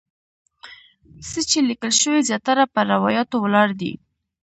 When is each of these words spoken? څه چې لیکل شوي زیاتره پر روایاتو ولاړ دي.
څه 1.29 1.39
چې 1.49 1.59
لیکل 1.69 1.91
شوي 2.01 2.21
زیاتره 2.29 2.63
پر 2.73 2.83
روایاتو 2.93 3.35
ولاړ 3.43 3.69
دي. 3.79 3.93